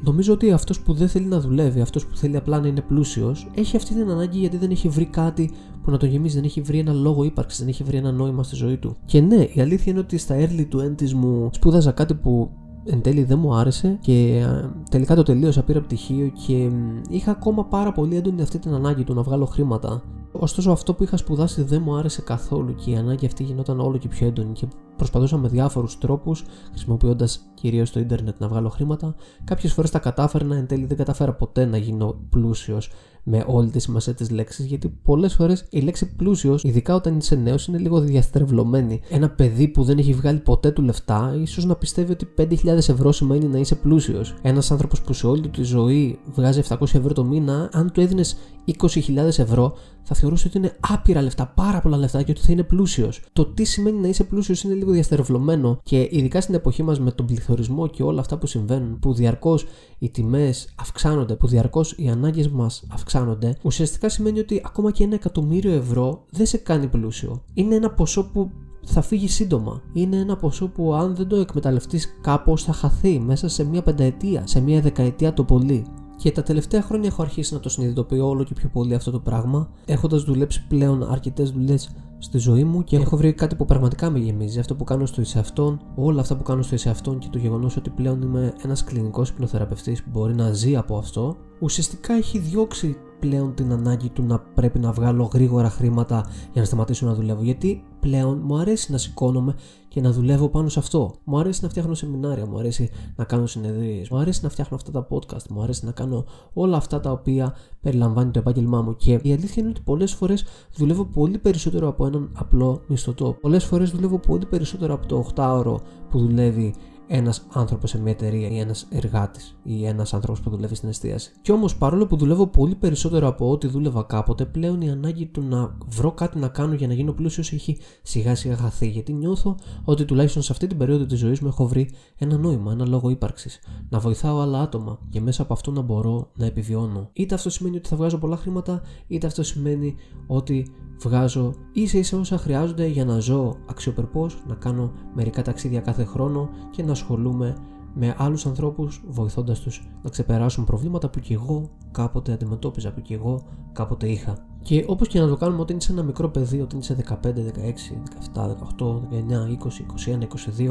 Νομίζω 0.03 0.33
ότι 0.33 0.53
αυτός 0.53 0.81
που 0.81 0.93
δεν 0.93 1.09
θέλει 1.09 1.27
να 1.27 1.41
δουλεύει, 1.41 1.81
αυτός 1.81 2.07
που 2.07 2.17
θέλει 2.17 2.37
απλά 2.37 2.61
να 2.61 2.67
είναι 2.67 2.81
πλούσιος, 2.81 3.51
έχει 3.55 3.77
αυτή 3.77 3.95
την 3.95 4.11
ανάγκη 4.11 4.39
γιατί 4.39 4.57
δεν 4.57 4.71
έχει 4.71 4.89
βρει 4.89 5.05
κάτι 5.05 5.51
που 5.83 5.91
να 5.91 5.97
το 5.97 6.07
γεμίζει, 6.07 6.35
δεν 6.35 6.45
έχει 6.45 6.61
βρει 6.61 6.79
ένα 6.79 6.93
λόγο 6.93 7.25
ύπαρξης, 7.25 7.59
δεν 7.59 7.69
έχει 7.69 7.85
βρει 7.85 7.97
ένα 7.97 8.13
νόημα 8.13 8.43
στη 8.43 8.55
ζωή 8.55 8.77
του. 8.77 8.97
Και 9.05 9.21
ναι, 9.21 9.49
η 9.53 9.61
αλήθεια 9.61 9.93
είναι 9.93 10.01
ότι 10.01 10.19
στα 10.19 10.37
early 10.39 10.67
του 10.69 10.79
έντη 10.79 11.15
μου 11.15 11.51
σπούδαζα 11.53 11.93
κάτι 11.93 12.15
που 12.15 12.51
εν 12.85 13.01
τέλει 13.01 13.25
δεν 13.25 13.39
μου 13.39 13.55
άρεσε 13.55 13.99
και 14.01 14.47
τελικά 14.91 15.15
το 15.15 15.23
τελείωσα, 15.23 15.63
πήρα 15.63 15.81
πτυχίο 15.81 16.33
και 16.47 16.71
είχα 17.09 17.31
ακόμα 17.31 17.65
πάρα 17.65 17.93
πολύ 17.93 18.17
έντονη 18.17 18.43
αυτή 18.43 18.59
την 18.59 18.75
ανάγκη 18.75 19.05
του 19.05 19.15
να 19.15 19.23
βγάλω 19.23 19.45
χρήματα. 19.45 20.03
Ωστόσο, 20.33 20.71
αυτό 20.71 20.95
που 20.95 21.03
είχα 21.03 21.17
σπουδάσει 21.17 21.63
δεν 21.63 21.83
μου 21.85 21.97
άρεσε 21.97 22.23
καθόλου 22.23 22.75
και 22.75 22.91
η 22.91 22.97
ανάγκη 22.97 23.27
αυτή 23.27 23.43
γινόταν 23.43 23.81
όλο 23.81 23.97
και 23.97 24.09
πιο 24.09 24.27
έντονη 24.27 24.53
και 24.53 24.67
προσπαθούσα 25.05 25.37
με 25.37 25.49
διάφορους 25.49 25.99
τρόπους, 25.99 26.45
χρησιμοποιώντας 26.71 27.41
κυρίως 27.55 27.91
το 27.91 28.01
ίντερνετ 28.01 28.35
να 28.39 28.49
βγάλω 28.49 28.69
χρήματα. 28.69 29.15
Κάποιες 29.45 29.73
φορές 29.73 29.91
τα 29.91 29.99
κατάφερνα, 29.99 30.57
εν 30.57 30.67
τέλει 30.67 30.85
δεν 30.85 30.97
κατάφερα 30.97 31.33
ποτέ 31.33 31.65
να 31.65 31.77
γίνω 31.77 32.17
πλούσιος 32.31 32.91
με 33.25 33.45
όλη 33.47 33.71
τη 33.71 33.79
σημασία 33.79 34.15
της 34.15 34.31
λέξης, 34.31 34.65
γιατί 34.65 34.89
πολλές 34.89 35.35
φορές 35.35 35.67
η 35.71 35.81
λέξη 35.81 36.15
πλούσιος, 36.15 36.63
ειδικά 36.65 36.95
όταν 36.95 37.17
είσαι 37.17 37.35
νέος, 37.35 37.67
είναι 37.67 37.79
λίγο 37.79 38.01
διαστρεβλωμένη. 38.01 39.01
Ένα 39.09 39.31
παιδί 39.31 39.69
που 39.69 39.83
δεν 39.83 39.99
έχει 39.99 40.13
βγάλει 40.13 40.39
ποτέ 40.39 40.71
του 40.71 40.83
λεφτά, 40.83 41.37
ίσως 41.41 41.65
να 41.65 41.75
πιστεύει 41.75 42.13
ότι 42.13 42.29
5.000 42.37 42.89
ευρώ 42.89 43.13
σημαίνει 43.13 43.47
να 43.47 43.59
είσαι 43.59 43.75
πλούσιος. 43.75 44.35
Ένας 44.43 44.71
άνθρωπος 44.71 45.01
που 45.01 45.13
σε 45.13 45.27
όλη 45.27 45.41
του 45.41 45.51
τη 45.51 45.63
ζωή 45.63 46.19
βγάζει 46.35 46.63
700 46.69 46.81
ευρώ 46.81 47.13
το 47.13 47.25
μήνα, 47.25 47.69
αν 47.73 47.93
του 47.93 48.01
έδινες 48.01 48.37
20.000 48.67 49.39
ευρώ, 49.39 49.75
θα 50.05 50.15
θεωρούσε 50.15 50.49
ότι 50.49 50.59
είναι 50.59 50.77
άπειρα 50.81 51.23
λεφτά, 51.23 51.47
πάρα 51.47 51.81
πολλά 51.81 51.97
λεφτά 51.97 52.23
και 52.23 52.31
ότι 52.31 52.41
θα 52.41 52.53
είναι 52.53 52.63
πλούσιος. 52.63 53.23
Το 53.33 53.47
τι 53.47 53.65
σημαίνει 53.65 53.99
να 53.99 54.09
είσαι 54.09 54.25
πλούσιος 54.25 54.63
είναι 54.63 54.75
λίγο 54.75 54.93
διαστερευλωμένο 54.93 55.81
και 55.83 56.09
ειδικά 56.11 56.41
στην 56.41 56.55
εποχή 56.55 56.83
μας 56.83 57.01
με 57.01 57.11
τον 57.11 57.27
πληθωρισμό 57.27 57.87
και 57.87 58.03
όλα 58.03 58.21
αυτά 58.21 58.39
που 58.39 58.47
συμβαίνουν, 58.47 58.99
που 58.99 59.15
διαρκώς 59.15 59.67
οι 59.99 60.11
τιμές 60.11 60.75
αυξάνονται, 60.77 61.35
που 61.35 61.47
διαρκώς 61.47 61.95
οι 61.97 62.09
ανάγκες 62.09 62.49
μας 62.49 62.85
αυξάνονται, 62.89 63.57
ουσιαστικά 63.63 64.09
σημαίνει 64.09 64.39
ότι 64.39 64.63
ακόμα 64.65 64.91
και 64.91 65.05
ένα 65.05 65.15
εκατομμύριο 65.15 65.73
ευρώ 65.73 66.25
δεν 66.31 66.47
σε 66.47 66.57
κάνει 66.57 66.87
πλούσιο. 66.87 67.43
Είναι 67.55 67.75
ένα 67.75 67.91
ποσό 67.91 68.31
που 68.31 68.51
θα 68.85 69.03
φύγει 69.03 69.29
σύντομα. 69.29 69.83
Είναι 69.93 70.17
ένα 70.17 70.37
ποσό 70.37 70.69
που 70.69 70.95
αν 70.95 71.15
δεν 71.17 71.29
το 71.29 71.37
εκμεταλλευτείς 71.37 72.19
κάπως 72.21 72.65
θα 72.65 72.73
χαθεί 72.73 73.21
μέσα 73.21 73.49
σε 73.49 73.65
μία 73.65 73.83
πενταετία, 73.83 74.47
σε 74.47 74.61
μία 74.61 74.81
δεκαετία 74.81 75.35
το 75.35 75.45
πολύ. 75.45 75.85
Και 76.25 76.33
τα 76.33 76.43
τελευταία 76.43 76.83
χρόνια 76.83 77.09
έχω 77.09 77.23
αρχίσει 77.23 77.55
να 77.55 77.61
το 77.61 77.69
συνειδητοποιώ 77.69 78.29
όλο 78.29 78.45
και 78.45 78.55
πιο 78.55 78.69
πολύ 78.69 78.95
αυτό 78.95 79.11
το 79.11 79.21
πράγμα, 79.21 79.69
έχοντας 79.85 80.23
δουλέψει 80.23 80.67
πλέον 80.67 81.11
αρκετές 81.11 81.51
δουλειές 81.51 81.91
στη 82.19 82.39
ζωή 82.39 82.65
μου 82.65 82.85
και 82.85 82.97
έχω 82.97 83.17
βρει 83.17 83.33
κάτι 83.33 83.55
που 83.55 83.65
πραγματικά 83.65 84.11
με 84.11 84.19
γεμίζει. 84.19 84.59
Αυτό 84.59 84.75
που 84.75 84.85
κάνω 84.85 85.07
στο 85.07 85.21
εισαυτόν, 85.21 85.81
όλα 85.95 86.21
αυτά 86.21 86.37
που 86.37 86.43
κάνω 86.43 86.63
στο 86.63 86.75
εισαυτόν 86.75 87.19
και 87.19 87.29
το 87.31 87.39
γεγονός 87.39 87.77
ότι 87.77 87.91
πλέον 87.91 88.23
είμαι 88.23 88.53
ένας 88.63 88.85
κλινικός 88.85 89.29
υπνοθεραπευτής 89.29 90.03
που 90.03 90.11
μπορεί 90.13 90.35
να 90.35 90.53
ζει 90.53 90.77
από 90.77 90.97
αυτό, 90.97 91.37
ουσιαστικά 91.61 92.15
έχει 92.15 92.39
διώξει 92.39 92.97
πλέον 93.19 93.55
την 93.55 93.73
ανάγκη 93.73 94.09
του 94.09 94.23
να 94.23 94.39
πρέπει 94.39 94.79
να 94.79 94.93
βγάλω 94.93 95.31
γρήγορα 95.33 95.71
χρήματα 95.71 96.27
για 96.53 96.61
να 96.61 96.65
σταματήσω 96.65 97.07
να 97.07 97.15
δουλεύω. 97.15 97.43
Γιατί 97.43 97.83
πλέον 98.01 98.41
μου 98.45 98.57
αρέσει 98.57 98.93
να 98.93 98.99
σηκώνομαι 98.99 99.55
και 99.95 100.01
να 100.01 100.13
δουλεύω 100.13 100.49
πάνω 100.49 100.69
σε 100.69 100.79
αυτό. 100.79 101.15
Μου 101.25 101.39
αρέσει 101.39 101.61
να 101.63 101.69
φτιάχνω 101.69 101.95
σεμινάρια, 101.95 102.47
μου 102.47 102.59
αρέσει 102.59 102.91
να 103.17 103.25
κάνω 103.25 103.47
συνεδρίες, 103.47 104.09
μου 104.09 104.19
αρέσει 104.19 104.41
να 104.43 104.49
φτιάχνω 104.49 104.77
αυτά 104.77 104.91
τα 104.91 105.07
podcast, 105.11 105.47
μου 105.49 105.63
αρέσει 105.63 105.85
να 105.85 105.93
κάνω 105.93 106.25
όλα 106.53 106.77
αυτά 106.77 107.01
τα 107.01 107.11
οποία 107.11 107.55
περιλαμβάνει 107.81 108.31
το 108.31 108.39
επάγγελμά 108.39 108.83
μου. 108.83 108.97
Και 108.97 109.13
η 109.23 109.33
αλήθεια 109.33 109.55
είναι 109.57 109.69
ότι 109.69 109.81
πολλές 109.85 110.13
φορές 110.13 110.45
δουλεύω 110.77 111.05
πολύ 111.05 111.39
περισσότερο 111.39 111.89
από 111.89 112.07
έναν 112.07 112.31
απλό 112.35 112.81
μισθωτό. 112.87 113.37
Πολλές 113.41 113.65
φορές 113.65 113.91
δουλεύω 113.91 114.19
πολύ 114.19 114.47
περισσότερο 114.47 114.95
από 114.95 115.07
το 115.07 115.27
8ωρο 115.35 115.77
που 116.11 116.19
δουλεύει 116.19 116.75
ένας 117.17 117.47
άνθρωπος 117.53 117.91
σε 117.91 118.01
μια 118.01 118.13
εταιρεία 118.13 118.49
ή 118.49 118.59
ένας 118.59 118.87
εργάτης 118.91 119.57
ή 119.63 119.87
ένας 119.87 120.15
άνθρωπος 120.15 120.41
που 120.41 120.51
δουλεύει 120.51 120.75
στην 120.75 120.89
εστίαση. 120.89 121.33
Κι 121.43 121.53
όμως, 121.53 121.77
παρόλο 121.77 122.07
που 122.07 122.17
δουλεύω 122.17 122.47
πολύ 122.47 122.75
περισσότερο 122.75 123.29
από 123.29 123.51
ό,τι 123.51 123.67
δούλευα 123.67 124.03
κάποτε, 124.03 124.45
πλέον 124.45 124.81
η 124.81 124.91
ανάγκη 124.91 125.27
του 125.27 125.43
να 125.43 125.77
βρω 125.87 126.13
κάτι 126.13 126.39
να 126.39 126.49
κάνω 126.49 126.75
για 126.75 126.87
να 126.87 126.95
γίνω 126.95 127.13
πλούσιος 127.13 127.53
έχει 127.53 127.79
σιγά 128.03 128.35
σιγά 128.35 128.57
χαθεί. 128.57 128.89
Γιατί 128.89 129.13
νιώθω 129.13 129.57
ότι 129.85 130.05
τουλάχιστον 130.05 130.43
σε 130.43 130.53
αυτή 130.53 130.67
την 130.67 130.79
περίοδο 130.79 131.07
της 131.07 131.19
ζωής 131.19 131.41
μου 131.41 131.49
έχω 131.49 131.67
βρει 131.67 131.91
ένα 132.19 132.37
νόημα, 132.37 132.73
ένα 132.73 132.87
λόγο 132.87 133.11
ύπαρξης. 133.11 133.59
Να 133.89 133.99
βοηθάω 133.99 134.41
άλλα 134.41 134.61
άτομα 134.61 134.99
και 135.11 135.21
μέσα 135.21 135.43
από 135.43 135.53
αυτό 135.53 135.71
να 135.71 135.81
μπορώ 135.81 136.31
να 136.37 136.47
επιβιώνω. 136.47 137.11
Είτε 137.13 137.35
αυτό 137.35 137.51
σημαίνει 137.51 137.77
ότι 137.77 137.89
θα 137.89 137.97
βγάζω 137.97 138.19
πολλά 138.19 138.37
χρήματα, 138.37 138.83
είτε 139.07 139.27
αυτό 139.27 139.43
σημαίνει 139.43 139.95
ότι 140.27 140.73
βγάζω 141.05 141.55
ίσα 141.73 141.99
ίσα 141.99 142.19
όσα 142.19 142.39
χρειάζονται 142.39 142.87
για 142.87 143.05
να 143.05 143.19
ζω 143.19 143.57
αξιοπερπώς, 143.67 144.43
να 144.47 144.55
κάνω 144.55 144.93
μερικά 145.15 145.43
ταξίδια 145.43 145.81
κάθε 145.81 146.05
χρόνο 146.05 146.49
και 146.71 146.83
να 146.83 146.93
ασχολούμαι 146.93 147.57
με 147.95 148.15
άλλους 148.19 148.47
ανθρώπους, 148.47 149.03
βοηθώντας 149.07 149.61
τους 149.61 149.89
να 150.03 150.11
ξεπεράσουν 150.11 150.65
προβλήματα 150.65 151.11
που 151.11 151.21
και 151.21 151.35
εγώ 151.35 151.71
κάποτε 151.91 152.33
αντιμετώπιζα, 152.33 152.93
που 152.93 153.03
και 153.03 153.15
εγώ 153.15 153.43
κάποτε 153.73 154.09
είχα. 154.09 154.54
Και 154.65 154.85
όπως 154.87 155.09
και 155.09 155.21
να 155.21 155.29
το 155.29 155.37
κάνουμε, 155.37 155.61
όταν 155.61 155.77
είσαι 155.77 155.93
ένα 155.93 156.03
μικρό 156.03 156.29
παιδί, 156.29 156.61
όταν 156.61 156.79
είσαι 156.79 156.97
15, 157.09 157.15
16, 157.15 157.97
17, 158.35 158.49
18, 158.49 159.01
19, 159.11 159.49
20, 159.49 159.85
21, 160.07 160.23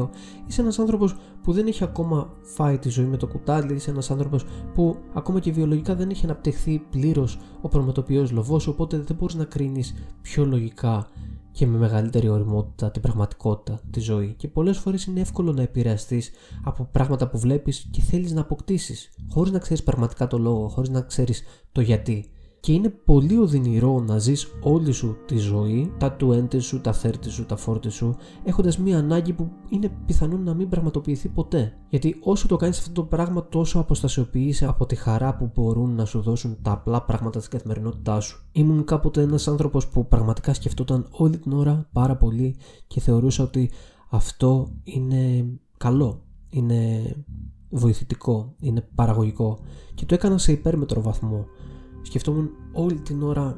22, 0.02 0.08
είσαι 0.46 0.60
ένας 0.60 0.78
άνθρωπος 0.78 1.16
που 1.42 1.52
δεν 1.52 1.66
έχει 1.66 1.84
ακόμα 1.84 2.32
φάει 2.42 2.78
τη 2.78 2.88
ζωή 2.88 3.04
με 3.04 3.16
το 3.16 3.26
κουτάλι, 3.26 3.74
είσαι 3.74 3.90
ένας 3.90 4.10
άνθρωπος 4.10 4.44
που 4.74 4.96
ακόμα 5.12 5.40
και 5.40 5.52
βιολογικά 5.52 5.94
δεν 5.94 6.10
έχει 6.10 6.24
αναπτυχθεί 6.24 6.82
πλήρως 6.90 7.38
ο 7.60 7.68
προμετωπιό 7.68 8.28
λοβός, 8.32 8.66
οπότε 8.66 8.98
δεν 8.98 9.16
μπορείς 9.16 9.34
να 9.34 9.44
κρίνεις 9.44 9.94
πιο 10.22 10.46
λογικά 10.46 11.08
και 11.52 11.66
με 11.66 11.78
μεγαλύτερη 11.78 12.28
οριμότητα 12.28 12.90
την 12.90 13.02
πραγματικότητα, 13.02 13.80
τη 13.90 14.00
ζωή. 14.00 14.34
Και 14.36 14.48
πολλές 14.48 14.78
φορές 14.78 15.04
είναι 15.04 15.20
εύκολο 15.20 15.52
να 15.52 15.62
επηρεαστείς 15.62 16.30
από 16.64 16.88
πράγματα 16.92 17.28
που 17.28 17.38
βλέπεις 17.38 17.88
και 17.90 18.00
θέλεις 18.00 18.32
να 18.32 18.40
αποκτήσεις, 18.40 19.10
χωρίς 19.30 19.52
να 19.52 19.58
ξέρεις 19.58 19.82
πραγματικά 19.82 20.26
το 20.26 20.38
λόγο, 20.38 20.68
χωρίς 20.68 20.90
να 20.90 21.00
ξέρεις 21.00 21.42
το 21.72 21.80
γιατί 21.80 22.28
και 22.64 22.72
είναι 22.72 22.88
πολύ 22.88 23.38
οδυνηρό 23.38 24.00
να 24.00 24.18
ζεις 24.18 24.46
όλη 24.60 24.92
σου 24.92 25.16
τη 25.26 25.36
ζωή, 25.36 25.92
τα 25.98 26.16
20 26.20 26.46
σου, 26.58 26.80
τα 26.80 26.94
30 27.02 27.10
σου, 27.26 27.46
τα 27.46 27.58
40 27.66 27.76
σου, 27.88 28.16
έχοντας 28.44 28.78
μία 28.78 28.98
ανάγκη 28.98 29.32
που 29.32 29.50
είναι 29.68 29.90
πιθανόν 30.06 30.42
να 30.42 30.54
μην 30.54 30.68
πραγματοποιηθεί 30.68 31.28
ποτέ. 31.28 31.72
Γιατί 31.88 32.16
όσο 32.20 32.48
το 32.48 32.56
κάνεις 32.56 32.78
αυτό 32.78 32.92
το 32.92 33.02
πράγμα 33.02 33.48
τόσο 33.48 33.78
αποστασιοποιείσαι 33.78 34.66
από 34.66 34.86
τη 34.86 34.94
χαρά 34.94 35.36
που 35.36 35.50
μπορούν 35.54 35.94
να 35.94 36.04
σου 36.04 36.20
δώσουν 36.20 36.56
τα 36.62 36.72
απλά 36.72 37.02
πράγματα 37.02 37.38
της 37.38 37.48
καθημερινότητάς 37.48 38.24
σου. 38.24 38.48
Ήμουν 38.52 38.84
κάποτε 38.84 39.22
ένας 39.22 39.48
άνθρωπος 39.48 39.88
που 39.88 40.08
πραγματικά 40.08 40.54
σκεφτόταν 40.54 41.06
όλη 41.10 41.38
την 41.38 41.52
ώρα 41.52 41.88
πάρα 41.92 42.16
πολύ 42.16 42.56
και 42.86 43.00
θεωρούσα 43.00 43.44
ότι 43.44 43.70
αυτό 44.10 44.68
είναι 44.82 45.44
καλό, 45.76 46.22
είναι 46.48 47.02
βοηθητικό, 47.70 48.54
είναι 48.58 48.88
παραγωγικό 48.94 49.58
και 49.94 50.06
το 50.06 50.14
έκανα 50.14 50.38
σε 50.38 50.52
υπέρμετρο 50.52 51.02
βαθμό 51.02 51.46
σκεφτόμουν 52.04 52.50
όλη 52.72 53.00
την 53.00 53.22
ώρα 53.22 53.56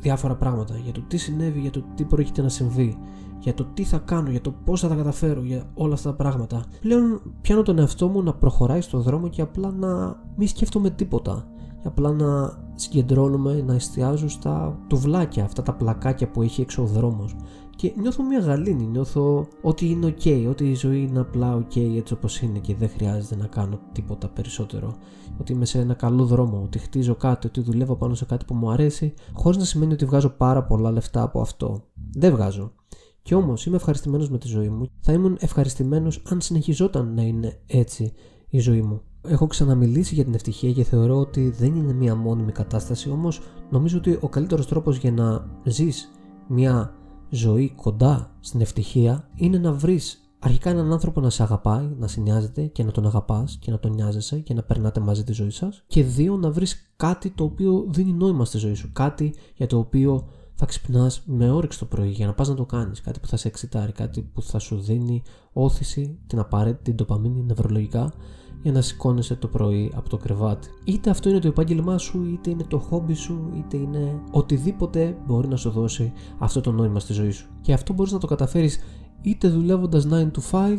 διάφορα 0.00 0.34
πράγματα 0.34 0.76
για 0.76 0.92
το 0.92 1.02
τι 1.08 1.16
συνέβη, 1.16 1.60
για 1.60 1.70
το 1.70 1.84
τι 1.94 2.04
πρόκειται 2.04 2.42
να 2.42 2.48
συμβεί, 2.48 2.98
για 3.38 3.54
το 3.54 3.66
τι 3.74 3.84
θα 3.84 3.98
κάνω, 3.98 4.30
για 4.30 4.40
το 4.40 4.54
πώς 4.64 4.80
θα 4.80 4.88
τα 4.88 4.94
καταφέρω, 4.94 5.42
για 5.42 5.70
όλα 5.74 5.94
αυτά 5.94 6.10
τα 6.10 6.16
πράγματα. 6.16 6.64
Πλέον 6.80 7.22
πιάνω 7.40 7.62
τον 7.62 7.78
εαυτό 7.78 8.08
μου 8.08 8.22
να 8.22 8.34
προχωράει 8.34 8.80
στον 8.80 9.02
δρόμο 9.02 9.28
και 9.28 9.42
απλά 9.42 9.70
να 9.70 10.22
μην 10.36 10.48
σκέφτομαι 10.48 10.90
τίποτα. 10.90 11.46
Και 11.82 11.88
απλά 11.88 12.12
να 12.12 12.58
συγκεντρώνομαι, 12.74 13.62
να 13.66 13.74
εστιάζω 13.74 14.28
στα 14.28 14.78
τουβλάκια, 14.86 15.44
αυτά 15.44 15.62
τα 15.62 15.74
πλακάκια 15.74 16.30
που 16.30 16.42
έχει 16.42 16.60
έξω 16.60 16.82
ο 16.82 16.86
δρόμος 16.86 17.36
και 17.78 17.92
νιώθω 17.96 18.24
μια 18.24 18.38
γαλήνη, 18.38 18.84
νιώθω 18.84 19.48
ότι 19.62 19.90
είναι 19.90 20.14
ok, 20.18 20.46
ότι 20.48 20.70
η 20.70 20.74
ζωή 20.74 21.02
είναι 21.02 21.20
απλά 21.20 21.58
ok 21.58 21.96
έτσι 21.96 22.12
όπως 22.12 22.40
είναι 22.40 22.58
και 22.58 22.74
δεν 22.74 22.88
χρειάζεται 22.88 23.36
να 23.36 23.46
κάνω 23.46 23.80
τίποτα 23.92 24.28
περισσότερο. 24.28 24.96
Ότι 25.40 25.52
είμαι 25.52 25.64
σε 25.64 25.78
ένα 25.78 25.94
καλό 25.94 26.24
δρόμο, 26.24 26.62
ότι 26.64 26.78
χτίζω 26.78 27.14
κάτι, 27.14 27.46
ότι 27.46 27.60
δουλεύω 27.60 27.96
πάνω 27.96 28.14
σε 28.14 28.24
κάτι 28.24 28.44
που 28.44 28.54
μου 28.54 28.70
αρέσει, 28.70 29.14
χωρίς 29.32 29.58
να 29.58 29.64
σημαίνει 29.64 29.92
ότι 29.92 30.04
βγάζω 30.04 30.28
πάρα 30.28 30.64
πολλά 30.64 30.90
λεφτά 30.90 31.22
από 31.22 31.40
αυτό. 31.40 31.82
Δεν 32.12 32.32
βγάζω. 32.32 32.72
Κι 33.22 33.34
όμως 33.34 33.66
είμαι 33.66 33.76
ευχαριστημένος 33.76 34.30
με 34.30 34.38
τη 34.38 34.48
ζωή 34.48 34.68
μου. 34.68 34.90
Θα 35.00 35.12
ήμουν 35.12 35.36
ευχαριστημένος 35.40 36.22
αν 36.28 36.40
συνεχιζόταν 36.40 37.14
να 37.14 37.22
είναι 37.22 37.60
έτσι 37.66 38.12
η 38.48 38.58
ζωή 38.58 38.82
μου. 38.82 39.00
Έχω 39.28 39.46
ξαναμιλήσει 39.46 40.14
για 40.14 40.24
την 40.24 40.34
ευτυχία 40.34 40.72
και 40.72 40.82
θεωρώ 40.82 41.18
ότι 41.18 41.50
δεν 41.50 41.74
είναι 41.74 41.92
μια 41.92 42.14
μόνιμη 42.14 42.52
κατάσταση, 42.52 43.10
όμως 43.10 43.40
νομίζω 43.70 43.98
ότι 43.98 44.18
ο 44.20 44.28
καλύτερος 44.28 44.66
τρόπος 44.66 44.96
για 44.96 45.12
να 45.12 45.46
ζεις 45.64 46.10
μια 46.48 46.97
ζωή 47.30 47.72
κοντά 47.76 48.30
στην 48.40 48.60
ευτυχία 48.60 49.28
είναι 49.34 49.58
να 49.58 49.72
βρεις 49.72 50.22
αρχικά 50.38 50.70
έναν 50.70 50.92
άνθρωπο 50.92 51.20
να 51.20 51.30
σε 51.30 51.42
αγαπάει, 51.42 51.94
να 51.98 52.06
σε 52.06 52.20
νοιάζεται 52.20 52.62
και 52.66 52.84
να 52.84 52.90
τον 52.90 53.06
αγαπάς 53.06 53.56
και 53.60 53.70
να 53.70 53.78
τον 53.78 53.94
νοιάζεσαι 53.94 54.38
και 54.38 54.54
να 54.54 54.62
περνάτε 54.62 55.00
μαζί 55.00 55.24
τη 55.24 55.32
ζωή 55.32 55.50
σας. 55.50 55.82
Και 55.86 56.02
δύο, 56.02 56.36
να 56.36 56.50
βρεις 56.50 56.92
κάτι 56.96 57.30
το 57.30 57.44
οποίο 57.44 57.86
δίνει 57.88 58.12
νόημα 58.12 58.44
στη 58.44 58.58
ζωή 58.58 58.74
σου. 58.74 58.90
Κάτι 58.92 59.34
για 59.54 59.66
το 59.66 59.78
οποίο 59.78 60.28
θα 60.54 60.66
ξυπνάς 60.66 61.22
με 61.26 61.50
όρεξη 61.50 61.78
το 61.78 61.84
πρωί 61.84 62.10
για 62.10 62.26
να 62.26 62.34
πας 62.34 62.48
να 62.48 62.54
το 62.54 62.64
κάνεις. 62.64 63.00
Κάτι 63.00 63.20
που 63.20 63.26
θα 63.26 63.36
σε 63.36 63.48
εξητάρει, 63.48 63.92
κάτι 63.92 64.22
που 64.22 64.42
θα 64.42 64.58
σου 64.58 64.80
δίνει 64.80 65.22
όθηση, 65.52 66.18
την 66.26 66.38
απαραίτητη 66.38 66.82
την 66.82 66.96
τοπαμίνη 66.96 67.42
νευρολογικά 67.42 68.12
για 68.62 68.72
να 68.72 68.80
σηκώνεσαι 68.80 69.34
το 69.34 69.48
πρωί 69.48 69.92
από 69.94 70.08
το 70.08 70.16
κρεβάτι. 70.16 70.68
Είτε 70.84 71.10
αυτό 71.10 71.28
είναι 71.28 71.38
το 71.38 71.48
επάγγελμά 71.48 71.98
σου, 71.98 72.24
είτε 72.32 72.50
είναι 72.50 72.64
το 72.68 72.78
χόμπι 72.78 73.14
σου, 73.14 73.50
είτε 73.56 73.76
είναι 73.76 74.20
οτιδήποτε 74.30 75.16
μπορεί 75.26 75.48
να 75.48 75.56
σου 75.56 75.70
δώσει 75.70 76.12
αυτό 76.38 76.60
το 76.60 76.72
νόημα 76.72 77.00
στη 77.00 77.12
ζωή 77.12 77.30
σου. 77.30 77.48
Και 77.60 77.72
αυτό 77.72 77.92
μπορείς 77.92 78.12
να 78.12 78.18
το 78.18 78.26
καταφέρεις 78.26 78.78
είτε 79.22 79.48
δουλεύοντας 79.48 80.06
9 80.06 80.30
to 80.30 80.40
5, 80.50 80.78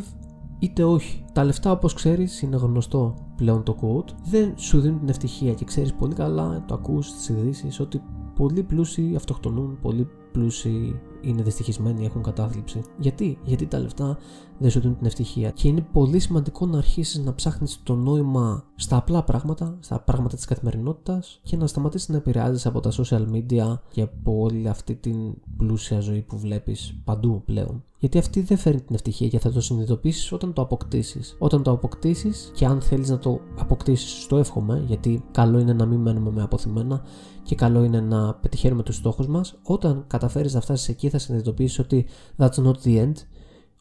είτε 0.58 0.84
όχι. 0.84 1.24
Τα 1.32 1.44
λεφτά, 1.44 1.70
όπως 1.70 1.94
ξέρεις, 1.94 2.42
είναι 2.42 2.56
γνωστό 2.56 3.14
πλέον 3.36 3.62
το 3.62 3.76
quote, 3.80 4.12
δεν 4.24 4.52
σου 4.56 4.80
δίνουν 4.80 4.98
την 4.98 5.08
ευτυχία 5.08 5.54
και 5.54 5.64
ξέρεις 5.64 5.94
πολύ 5.94 6.14
καλά, 6.14 6.64
το 6.66 6.74
ακούς 6.74 7.06
στι 7.06 7.32
ειδήσεις, 7.32 7.80
ότι 7.80 8.02
πολλοί 8.40 8.62
πλούσιοι 8.62 9.12
αυτοκτονούν, 9.16 9.78
πολλοί 9.82 10.08
πλούσιοι 10.32 11.00
είναι 11.20 11.42
δυστυχισμένοι, 11.42 12.04
έχουν 12.04 12.22
κατάθλιψη. 12.22 12.80
Γιατί; 12.98 13.38
Γιατί 13.44 13.66
τα 13.66 13.78
λεφτά 13.78 14.18
δεν 14.58 14.70
σου 14.70 14.80
δίνουν 14.80 14.96
την 14.96 15.06
ευτυχία. 15.06 15.50
Και 15.50 15.68
είναι 15.68 15.86
πολύ 15.92 16.18
σημαντικό 16.18 16.66
να 16.66 16.78
αρχίσεις 16.78 17.24
να 17.24 17.34
ψάχνεις 17.34 17.80
το 17.82 17.94
νόημα 17.94 18.64
στα 18.74 18.96
απλά 18.96 19.24
πράγματα, 19.24 19.76
στα 19.80 20.00
πράγματα 20.00 20.36
της 20.36 20.44
καθημερινότητας 20.44 21.40
και 21.42 21.56
να 21.56 21.66
σταματήσεις 21.66 22.08
να 22.08 22.16
επηρεάζεις 22.16 22.66
από 22.66 22.80
τα 22.80 22.90
social 22.92 23.26
media 23.32 23.78
και 23.90 24.02
από 24.02 24.40
όλη 24.40 24.68
αυτή 24.68 24.94
την 24.94 25.34
πλούσια 25.56 26.00
ζωή 26.00 26.22
που 26.22 26.38
βλέπεις 26.38 27.00
παντού 27.04 27.42
πλέον. 27.44 27.84
Γιατί 28.00 28.18
αυτή 28.18 28.40
δεν 28.40 28.56
φέρνει 28.56 28.80
την 28.80 28.94
ευτυχία 28.94 29.28
και 29.28 29.38
θα 29.38 29.52
το 29.52 29.60
συνειδητοποιήσεις 29.60 30.32
όταν 30.32 30.52
το 30.52 30.62
αποκτήσεις. 30.62 31.36
Όταν 31.38 31.62
το 31.62 31.70
αποκτήσεις 31.70 32.50
και 32.54 32.66
αν 32.66 32.80
θέλεις 32.80 33.08
να 33.08 33.18
το 33.18 33.40
αποκτήσεις, 33.58 34.26
το 34.26 34.36
εύχομαι, 34.36 34.84
γιατί 34.86 35.24
καλό 35.30 35.58
είναι 35.58 35.72
να 35.72 35.86
μην 35.86 36.00
μένουμε 36.00 36.30
με 36.30 36.42
αποθυμένα 36.42 37.02
και 37.42 37.54
καλό 37.54 37.84
είναι 37.84 38.00
να 38.00 38.34
πετυχαίνουμε 38.34 38.82
τους 38.82 38.96
στόχους 38.96 39.26
μας. 39.26 39.58
Όταν 39.62 40.04
καταφέρεις 40.06 40.54
να 40.54 40.60
φτάσεις 40.60 40.88
εκεί, 40.88 41.08
θα 41.08 41.18
συνειδητοποιήσεις 41.18 41.78
ότι 41.78 42.06
that's 42.36 42.64
not 42.64 42.74
the 42.84 43.04
end, 43.04 43.12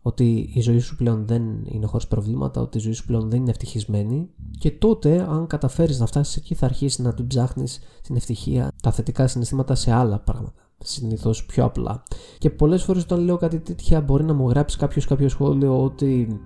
ότι 0.01 0.49
η 0.53 0.61
ζωή 0.61 0.79
σου 0.79 0.95
πλέον 0.95 1.25
δεν 1.25 1.43
είναι 1.65 1.85
χωρίς 1.85 2.07
προβλήματα, 2.07 2.61
ότι 2.61 2.77
η 2.77 2.81
ζωή 2.81 2.93
σου 2.93 3.05
πλέον 3.05 3.29
δεν 3.29 3.39
είναι 3.39 3.49
ευτυχισμένη. 3.49 4.29
Και 4.57 4.71
τότε, 4.71 5.27
αν 5.29 5.47
καταφέρεις 5.47 5.99
να 5.99 6.05
φτάσεις 6.05 6.35
εκεί, 6.35 6.55
θα 6.55 6.65
αρχίσεις 6.65 6.99
να 6.99 7.13
την 7.13 7.27
ψάχνεις 7.27 7.79
την 8.01 8.15
ευτυχία, 8.15 8.71
τα 8.81 8.91
θετικά 8.91 9.27
συναισθήματα 9.27 9.75
σε 9.75 9.91
άλλα 9.91 10.19
πράγματα. 10.19 10.68
Συνήθως 10.83 11.45
πιο 11.45 11.65
απλά. 11.65 12.03
Και 12.37 12.49
πολλές 12.49 12.83
φορές 12.83 13.03
όταν 13.03 13.19
λέω 13.19 13.37
κάτι 13.37 13.59
τέτοια, 13.59 14.01
μπορεί 14.01 14.23
να 14.23 14.33
μου 14.33 14.49
γράψει 14.49 14.77
κάποιος 14.77 15.05
κάποιο 15.05 15.29
σχόλιο 15.29 15.83
ότι 15.83 16.39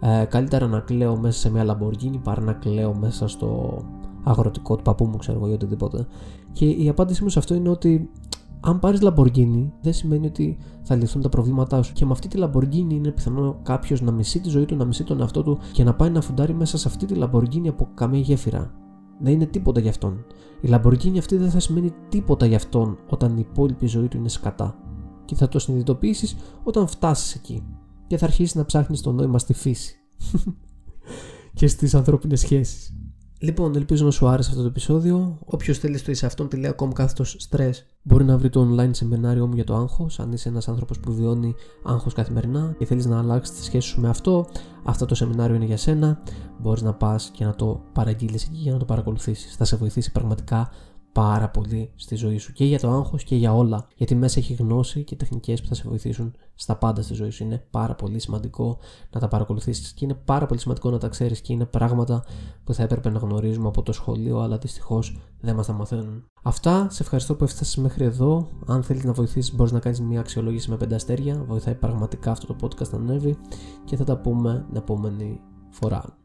ε, 0.00 0.24
καλύτερα 0.24 0.66
να 0.66 0.80
κλαίω 0.80 1.16
μέσα 1.16 1.38
σε 1.38 1.50
μια 1.50 1.64
Lamborghini 1.66 2.18
παρά 2.22 2.40
να 2.40 2.52
κλαίω 2.52 2.94
μέσα 2.94 3.28
στο 3.28 3.78
αγροτικό 4.24 4.76
του 4.76 4.82
παππού 4.82 5.04
μου, 5.04 5.16
ξέρω 5.16 5.38
εγώ, 5.38 5.48
ή 5.48 5.52
οτιδήποτε. 5.52 6.06
Και 6.52 6.68
η 6.68 6.88
απάντησή 6.88 7.22
μου 7.22 7.28
σε 7.28 7.38
αυτό 7.38 7.54
είναι 7.54 7.68
ότι 7.68 8.10
αν 8.60 8.78
πάρεις 8.78 9.00
Lamborghini, 9.02 9.70
δεν 9.80 9.92
σημαίνει 9.92 10.26
ότι 10.26 10.58
θα 10.82 10.94
λυθούν 10.94 11.22
τα 11.22 11.28
προβλήματά 11.28 11.82
σου. 11.82 11.92
Και 11.92 12.04
με 12.04 12.12
αυτή 12.12 12.28
τη 12.28 12.38
Lamborghini 12.42 12.92
είναι 12.92 13.10
πιθανό 13.10 13.60
κάποιος 13.62 14.00
να 14.00 14.10
μισεί 14.10 14.40
τη 14.40 14.48
ζωή 14.48 14.64
του, 14.64 14.76
να 14.76 14.84
μισεί 14.84 15.04
τον 15.04 15.20
εαυτό 15.20 15.42
του 15.42 15.58
και 15.72 15.84
να 15.84 15.94
πάει 15.94 16.10
να 16.10 16.20
φουντάρει 16.20 16.54
μέσα 16.54 16.78
σε 16.78 16.88
αυτή 16.88 17.06
τη 17.06 17.14
Lamborghini 17.18 17.68
από 17.68 17.88
καμία 17.94 18.20
γέφυρα. 18.20 18.83
Δεν 19.24 19.32
είναι 19.32 19.46
τίποτα 19.46 19.80
για 19.80 19.90
αυτόν. 19.90 20.24
Η 20.60 20.68
Lamborghini 20.70 21.18
αυτή 21.18 21.36
δεν 21.36 21.50
θα 21.50 21.60
σημαίνει 21.60 21.92
τίποτα 22.08 22.46
για 22.46 22.56
αυτόν 22.56 22.98
όταν 23.08 23.36
η 23.36 23.44
υπόλοιπη 23.50 23.86
ζωή 23.86 24.08
του 24.08 24.16
είναι 24.16 24.28
σκατά. 24.28 24.78
Και 25.24 25.34
θα 25.34 25.48
το 25.48 25.58
συνειδητοποιήσεις 25.58 26.36
όταν 26.62 26.86
φτάσεις 26.86 27.34
εκεί. 27.34 27.62
Και 28.06 28.16
θα 28.16 28.24
αρχίσεις 28.24 28.54
να 28.54 28.64
ψάχνεις 28.64 29.00
το 29.00 29.12
νόημα 29.12 29.38
στη 29.38 29.52
φύση. 29.52 29.96
και 31.58 31.66
στις 31.66 31.94
ανθρώπινες 31.94 32.40
σχέσεις. 32.40 32.96
Λοιπόν, 33.44 33.76
ελπίζω 33.76 34.04
να 34.04 34.10
σου 34.10 34.26
άρεσε 34.26 34.50
αυτό 34.50 34.62
το 34.62 34.68
επεισόδιο. 34.68 35.38
Όποιος 35.44 35.78
θέλει 35.78 35.98
στο 35.98 36.10
εισαυτόν.com 36.10 36.88
κάθετος 36.94 37.48
stress 37.50 37.72
μπορεί 38.02 38.24
να 38.24 38.38
βρει 38.38 38.50
το 38.50 38.68
online 38.70 38.90
σεμινάριό 38.90 39.46
μου 39.46 39.54
για 39.54 39.64
το 39.64 39.74
άγχος. 39.74 40.20
Αν 40.20 40.32
είσαι 40.32 40.48
ένας 40.48 40.68
άνθρωπος 40.68 41.00
που 41.00 41.12
βιώνει 41.12 41.54
άγχος 41.84 42.12
καθημερινά 42.12 42.74
και 42.78 42.84
θέλεις 42.84 43.06
να 43.06 43.18
αλλάξεις 43.18 43.56
τη 43.56 43.64
σχέση 43.64 43.88
σου 43.88 44.00
με 44.00 44.08
αυτό, 44.08 44.46
αυτό 44.84 45.06
το 45.06 45.14
σεμινάριο 45.14 45.54
είναι 45.56 45.64
για 45.64 45.76
σένα. 45.76 46.22
Μπορείς 46.60 46.82
να 46.82 46.94
πας 46.94 47.30
και 47.32 47.44
να 47.44 47.54
το 47.54 47.80
παραγγείλεις 47.92 48.44
εκεί 48.44 48.56
για 48.56 48.72
να 48.72 48.78
το 48.78 48.84
παρακολουθήσεις. 48.84 49.56
Θα 49.56 49.64
σε 49.64 49.76
βοηθήσει 49.76 50.12
πραγματικά 50.12 50.70
πάρα 51.14 51.48
πολύ 51.48 51.90
στη 51.96 52.14
ζωή 52.14 52.38
σου 52.38 52.52
και 52.52 52.64
για 52.64 52.78
το 52.78 52.90
άγχος 52.90 53.24
και 53.24 53.36
για 53.36 53.54
όλα. 53.54 53.86
Γιατί 53.96 54.14
μέσα 54.14 54.38
έχει 54.38 54.54
γνώση 54.54 55.04
και 55.04 55.16
τεχνικές 55.16 55.60
που 55.60 55.66
θα 55.68 55.74
σε 55.74 55.82
βοηθήσουν 55.88 56.34
στα 56.54 56.76
πάντα 56.76 57.02
στη 57.02 57.14
ζωή 57.14 57.30
σου. 57.30 57.44
Είναι 57.44 57.66
πάρα 57.70 57.94
πολύ 57.94 58.18
σημαντικό 58.18 58.78
να 59.10 59.20
τα 59.20 59.28
παρακολουθήσεις 59.28 59.92
και 59.92 60.04
είναι 60.04 60.14
πάρα 60.14 60.46
πολύ 60.46 60.60
σημαντικό 60.60 60.90
να 60.90 60.98
τα 60.98 61.08
ξέρεις 61.08 61.40
και 61.40 61.52
είναι 61.52 61.64
πράγματα 61.64 62.24
που 62.64 62.74
θα 62.74 62.82
έπρεπε 62.82 63.10
να 63.10 63.18
γνωρίζουμε 63.18 63.68
από 63.68 63.82
το 63.82 63.92
σχολείο 63.92 64.38
αλλά 64.38 64.58
δυστυχώς 64.58 65.16
δεν 65.40 65.54
μας 65.54 65.66
τα 65.66 65.72
μαθαίνουν. 65.72 66.24
Αυτά, 66.42 66.86
σε 66.90 67.02
ευχαριστώ 67.02 67.34
που 67.34 67.44
έφτασες 67.44 67.76
μέχρι 67.76 68.04
εδώ. 68.04 68.48
Αν 68.66 68.82
θέλεις 68.82 69.04
να 69.04 69.12
βοηθήσεις 69.12 69.54
μπορείς 69.54 69.72
να 69.72 69.78
κάνεις 69.80 70.00
μια 70.00 70.20
αξιολόγηση 70.20 70.70
με 70.70 70.76
πέντε 70.76 70.94
αστέρια 70.94 71.44
βοηθάει 71.48 71.74
πραγματικά 71.74 72.30
αυτό 72.30 72.46
το 72.46 72.56
podcast 72.62 72.90
να 72.90 72.98
ανέβει 72.98 73.36
και 73.84 73.96
θα 73.96 74.04
τα 74.04 74.16
πούμε 74.16 74.64
την 74.68 74.76
επόμενη 74.76 75.40
φορά 75.70 76.23